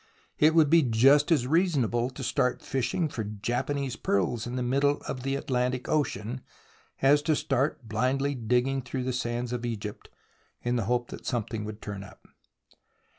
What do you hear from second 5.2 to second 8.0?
the Atlantic Ocean, as to start